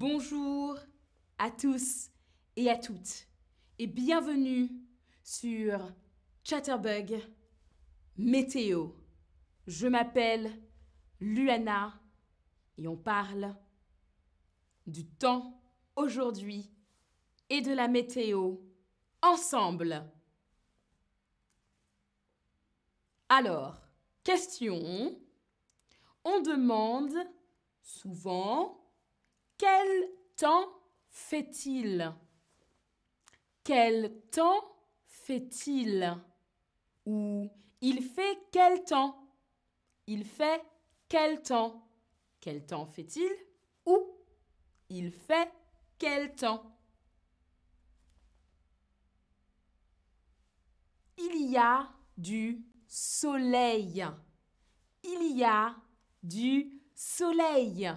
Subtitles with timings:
[0.00, 0.78] Bonjour
[1.36, 2.08] à tous
[2.56, 3.26] et à toutes
[3.78, 4.70] et bienvenue
[5.22, 5.92] sur
[6.42, 7.20] Chatterbug
[8.16, 8.92] Météo.
[9.66, 10.50] Je m'appelle
[11.20, 12.00] Luana
[12.78, 13.54] et on parle
[14.86, 15.60] du temps
[15.96, 16.72] aujourd'hui
[17.50, 18.56] et de la météo
[19.20, 20.10] ensemble.
[23.28, 23.76] Alors,
[24.24, 25.20] question.
[26.24, 27.18] On demande
[27.82, 28.79] souvent
[29.60, 30.72] quel temps
[31.10, 32.14] fait-il?
[33.62, 34.64] Quel temps
[35.04, 36.16] fait-il?
[37.04, 37.46] Ou
[37.82, 39.22] il fait quel temps?
[40.06, 40.64] Il fait
[41.10, 41.86] quel temps?
[42.40, 43.30] Quel temps fait-il?
[43.84, 44.16] Ou
[44.88, 45.52] il fait
[45.98, 46.74] quel temps?
[51.18, 54.06] Il y a du soleil.
[55.02, 55.76] Il y a
[56.22, 57.94] du soleil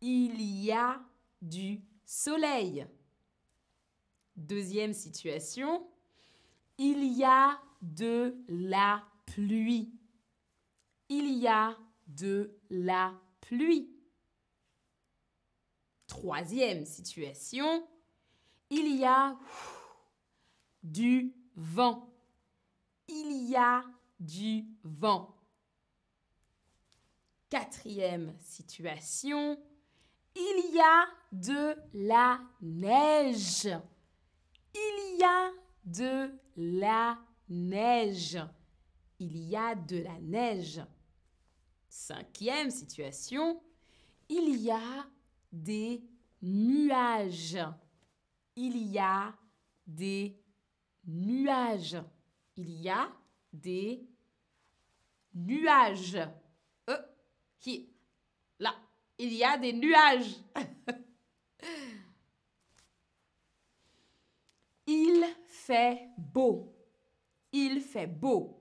[0.00, 1.00] il y a
[1.40, 2.86] du soleil.
[4.36, 5.86] Deuxième situation,
[6.78, 9.92] il y a de la pluie.
[11.08, 11.76] Il y a
[12.06, 13.90] de la pluie.
[16.06, 17.86] Troisième situation,
[18.70, 19.36] il y a
[20.82, 22.12] du vent.
[23.08, 23.84] Il y a
[24.20, 25.34] du vent.
[27.50, 29.58] Quatrième situation,
[30.38, 33.68] il y a de la neige.
[34.74, 35.52] Il y a
[35.84, 38.38] de la neige.
[39.18, 40.80] Il y a de la neige.
[41.88, 43.60] Cinquième situation.
[44.28, 45.06] Il y a
[45.50, 46.02] des
[46.42, 47.58] nuages.
[48.54, 49.34] Il y a
[49.86, 50.38] des
[51.06, 51.96] nuages.
[52.56, 53.10] Il y a
[53.52, 54.06] des
[55.34, 56.18] nuages.
[56.88, 57.02] Euh,
[57.58, 57.90] qui,
[59.18, 60.36] il y a des nuages.
[64.86, 66.74] il fait beau.
[67.52, 68.58] Il fait beau.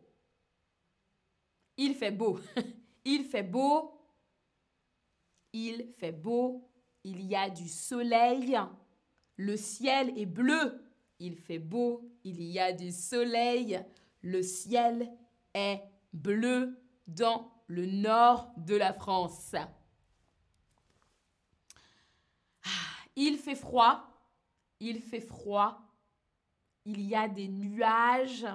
[1.78, 2.40] Il fait beau.
[3.06, 3.94] il fait beau.
[5.54, 6.70] Il fait beau.
[7.04, 8.58] Il y a du soleil.
[9.36, 10.84] Le ciel est bleu.
[11.20, 12.02] Il fait beau.
[12.24, 13.80] Il y a du soleil.
[14.22, 15.08] Le ciel
[15.54, 15.82] est
[16.14, 19.56] bleu dans le nord de la France.
[23.20, 24.08] Il fait froid.
[24.80, 25.82] Il fait froid.
[26.86, 28.46] Il y a des nuages.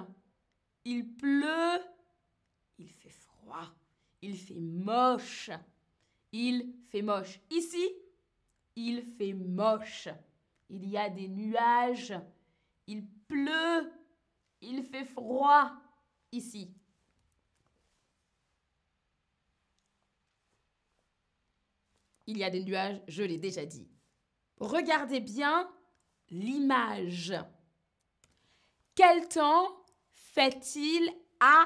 [0.85, 1.81] Il pleut.
[2.79, 3.69] Il fait froid.
[4.21, 5.51] Il fait moche.
[6.31, 7.41] Il fait moche.
[7.51, 7.91] Ici,
[8.77, 10.07] il fait moche.
[10.69, 12.13] Il y a des nuages.
[12.87, 13.91] Il pleut.
[14.61, 15.73] Il fait froid.
[16.31, 16.73] Ici.
[22.27, 23.92] Il y a des nuages, je l'ai déjà dit.
[24.63, 25.69] Regardez bien
[26.29, 27.33] l'image.
[28.95, 29.75] Quel temps
[30.13, 31.65] fait-il à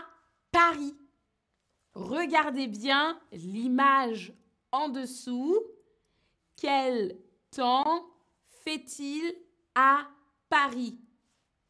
[0.52, 0.98] Paris?
[1.94, 4.34] Regardez bien l'image
[4.72, 5.62] en dessous.
[6.56, 7.22] Quel
[7.52, 8.08] temps
[8.64, 9.32] fait-il
[9.76, 10.08] à
[10.50, 11.00] Paris?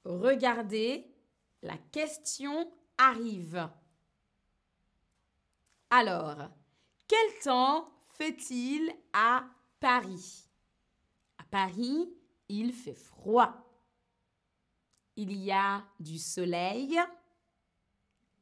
[0.05, 1.13] Regardez,
[1.61, 3.69] la question arrive.
[5.89, 6.37] Alors,
[7.05, 9.45] quel temps fait-il à
[9.81, 10.46] Paris?
[11.49, 12.09] Paris,
[12.49, 13.53] il fait froid.
[15.15, 16.99] Il y a du soleil.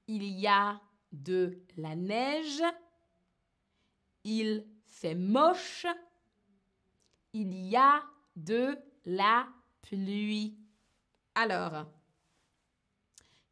[0.07, 0.79] Il y a
[1.11, 2.63] de la neige.
[4.23, 5.85] Il fait moche.
[7.33, 8.03] Il y a
[8.35, 9.47] de la
[9.81, 10.57] pluie.
[11.35, 11.85] Alors,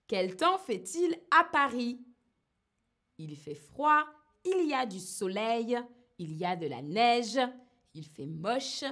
[0.07, 1.99] quel temps fait-il à Paris?
[3.17, 4.05] Il fait froid,
[4.43, 5.77] il y a du soleil,
[6.17, 7.39] il y a de la neige,
[7.93, 8.83] il fait moche,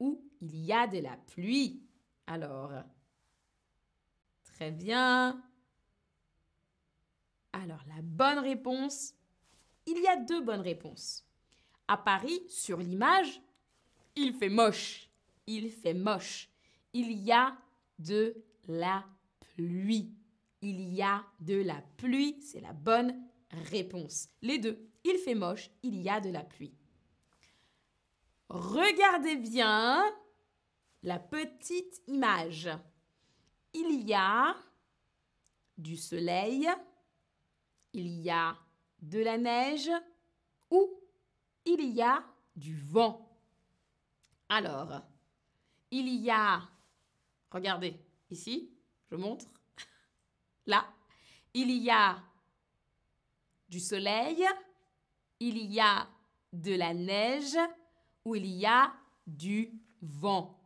[0.00, 1.82] où il y a de la pluie.
[2.26, 2.72] Alors,
[4.44, 5.42] très bien.
[7.52, 9.14] Alors, la bonne réponse,
[9.86, 11.24] il y a deux bonnes réponses.
[11.86, 13.40] À Paris, sur l'image,
[14.14, 15.10] il fait moche.
[15.46, 16.50] Il fait moche.
[16.92, 17.56] Il y a
[17.98, 18.36] de
[18.66, 19.04] la
[19.40, 20.12] pluie.
[20.60, 23.14] Il y a de la pluie, c'est la bonne
[23.70, 24.28] réponse.
[24.42, 26.74] Les deux, il fait moche, il y a de la pluie.
[28.48, 30.04] Regardez bien
[31.02, 32.70] la petite image.
[33.74, 34.56] Il y a
[35.76, 36.68] du soleil,
[37.92, 38.56] il y a
[39.00, 39.90] de la neige
[40.70, 40.98] ou
[41.64, 42.24] il y a
[42.56, 43.28] du vent.
[44.48, 45.02] Alors,
[45.90, 46.62] il y a,
[47.50, 48.00] regardez
[48.30, 48.72] ici,
[49.10, 49.46] je montre,
[50.66, 50.86] là,
[51.52, 52.18] il y a
[53.68, 54.46] du soleil,
[55.38, 56.08] il y a
[56.52, 57.58] de la neige
[58.34, 58.92] il y a
[59.26, 59.72] du
[60.02, 60.58] vent.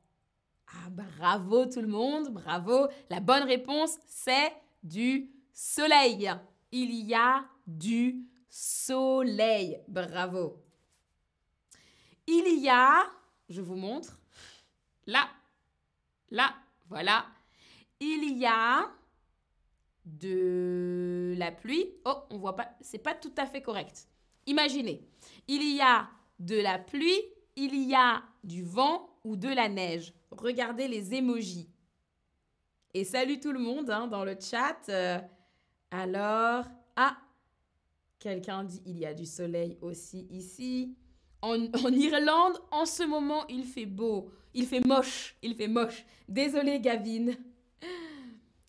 [0.69, 2.89] Ah, bravo tout le monde, bravo.
[3.11, 6.31] La bonne réponse, c'est du soleil.
[6.71, 9.81] Il y a du soleil.
[9.89, 10.63] Bravo.
[12.27, 13.05] Il y a,
[13.49, 14.19] je vous montre,
[15.07, 15.29] là,
[16.31, 16.55] là,
[16.89, 17.27] voilà.
[18.01, 18.91] Il y a
[20.05, 21.95] de la pluie.
[22.05, 24.09] Oh, on voit pas, c'est pas tout à fait correct.
[24.47, 25.07] Imaginez,
[25.49, 26.09] il y a
[26.39, 27.21] de la pluie,
[27.57, 30.13] il y a du vent ou de la neige.
[30.31, 31.69] Regardez les émojis.
[32.95, 34.89] Et salut tout le monde hein, dans le chat.
[34.89, 35.19] Euh,
[35.91, 36.65] alors,
[36.97, 37.17] ah,
[38.19, 40.97] quelqu'un dit il y a du soleil aussi ici.
[41.41, 44.31] En, Irlande, en ce moment, il fait beau.
[44.55, 45.37] Il fait moche.
[45.43, 46.05] Il fait moche.
[46.29, 47.33] Désolé, Gavin.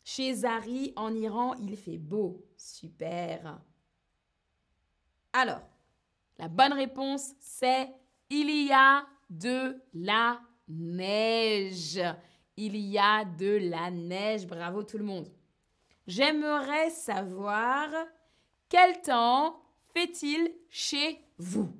[0.03, 2.43] Chez Zari, en Iran, il fait beau.
[2.57, 3.61] Super.
[5.33, 5.61] Alors,
[6.39, 7.89] la bonne réponse, c'est
[8.33, 12.01] il y a de la neige.
[12.57, 14.47] Il y a de la neige.
[14.47, 15.31] Bravo tout le monde.
[16.07, 17.89] J'aimerais savoir
[18.69, 19.61] quel temps
[19.93, 21.71] fait-il chez vous?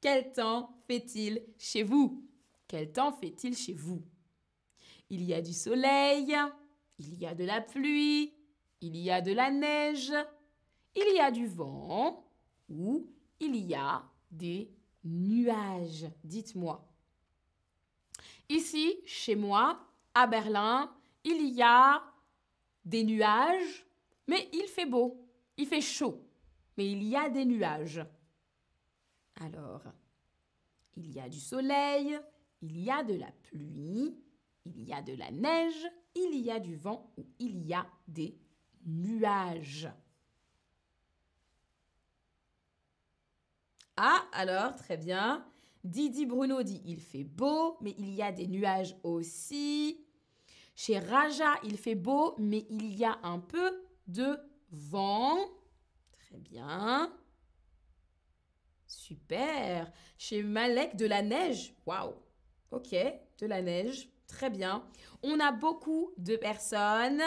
[0.00, 2.22] Quel temps fait-il chez vous?
[2.68, 4.02] Quel temps fait-il chez vous?
[5.08, 6.36] Il y a du soleil,
[6.98, 8.34] il y a de la pluie,
[8.82, 10.12] il y a de la neige,
[10.94, 12.28] il y a du vent
[12.68, 13.08] ou
[13.40, 14.75] il y a des
[15.06, 16.06] nuages.
[16.24, 16.84] Dites-moi.
[18.48, 19.80] Ici, chez moi,
[20.14, 20.92] à Berlin,
[21.24, 22.02] il y a
[22.84, 23.86] des nuages,
[24.28, 25.26] mais il fait beau,
[25.56, 26.22] il fait chaud,
[26.76, 28.04] mais il y a des nuages.
[29.40, 29.82] Alors,
[30.96, 32.18] il y a du soleil,
[32.62, 34.16] il y a de la pluie,
[34.64, 37.86] il y a de la neige, il y a du vent ou il y a
[38.08, 38.38] des
[38.84, 39.88] nuages.
[43.96, 45.44] Ah, alors, très bien.
[45.84, 50.04] Didi Bruno dit il fait beau, mais il y a des nuages aussi.
[50.74, 54.38] Chez Raja, il fait beau, mais il y a un peu de
[54.70, 55.38] vent.
[56.12, 57.10] Très bien.
[58.86, 59.90] Super.
[60.18, 61.74] Chez Malek, de la neige.
[61.86, 62.14] Waouh.
[62.72, 62.94] Ok,
[63.38, 64.10] de la neige.
[64.26, 64.84] Très bien.
[65.22, 67.22] On a beaucoup de personnes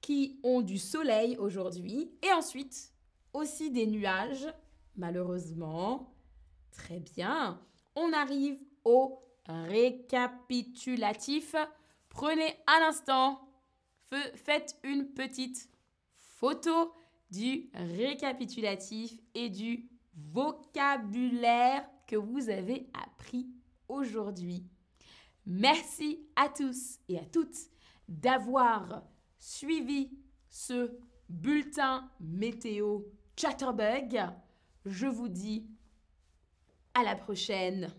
[0.00, 2.92] qui ont du soleil aujourd'hui et ensuite
[3.36, 4.52] aussi des nuages,
[4.96, 6.12] malheureusement.
[6.72, 7.60] Très bien.
[7.94, 11.54] On arrive au récapitulatif.
[12.08, 13.40] Prenez un instant,
[14.34, 15.70] faites une petite
[16.16, 16.92] photo
[17.30, 23.50] du récapitulatif et du vocabulaire que vous avez appris
[23.88, 24.64] aujourd'hui.
[25.44, 27.68] Merci à tous et à toutes
[28.08, 29.02] d'avoir
[29.38, 30.08] suivi
[30.48, 30.90] ce
[31.28, 33.00] bulletin météo
[33.38, 34.18] Chatterbug.
[34.86, 35.66] Je vous dis
[36.94, 37.92] à la prochaine.